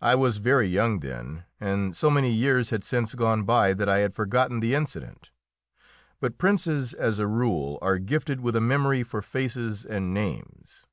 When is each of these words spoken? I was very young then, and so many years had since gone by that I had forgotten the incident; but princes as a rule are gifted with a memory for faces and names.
I 0.00 0.14
was 0.14 0.36
very 0.36 0.68
young 0.68 1.00
then, 1.00 1.42
and 1.58 1.96
so 1.96 2.08
many 2.08 2.30
years 2.32 2.70
had 2.70 2.84
since 2.84 3.16
gone 3.16 3.42
by 3.42 3.74
that 3.74 3.88
I 3.88 3.98
had 3.98 4.14
forgotten 4.14 4.60
the 4.60 4.76
incident; 4.76 5.32
but 6.20 6.38
princes 6.38 6.94
as 6.94 7.18
a 7.18 7.26
rule 7.26 7.76
are 7.82 7.98
gifted 7.98 8.42
with 8.42 8.54
a 8.54 8.60
memory 8.60 9.02
for 9.02 9.20
faces 9.22 9.84
and 9.84 10.14
names. 10.14 10.86